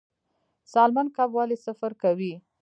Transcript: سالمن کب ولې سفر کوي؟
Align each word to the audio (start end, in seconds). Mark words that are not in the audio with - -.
سالمن 0.71 1.07
کب 1.15 1.29
ولې 1.37 1.57
سفر 1.65 1.91
کوي؟ 2.01 2.33